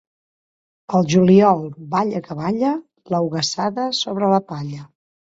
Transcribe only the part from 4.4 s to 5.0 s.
palla.